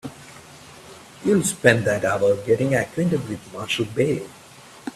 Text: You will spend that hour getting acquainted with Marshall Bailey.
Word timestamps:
You 1.23 1.35
will 1.35 1.43
spend 1.43 1.85
that 1.85 2.03
hour 2.03 2.35
getting 2.37 2.73
acquainted 2.73 3.29
with 3.29 3.53
Marshall 3.53 3.85
Bailey. 3.85 4.27